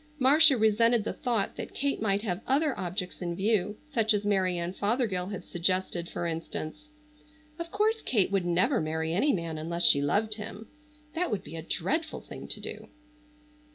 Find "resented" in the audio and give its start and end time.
0.57-1.03